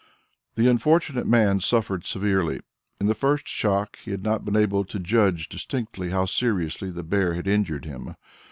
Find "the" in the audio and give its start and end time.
0.55-0.67, 3.05-3.13, 6.89-7.03